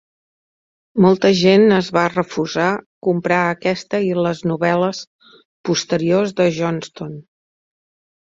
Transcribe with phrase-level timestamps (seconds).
[1.05, 2.69] Molta gent es va refusar
[3.07, 5.03] comprar aquesta i les novel·les
[5.69, 7.13] posteriors de Johnston.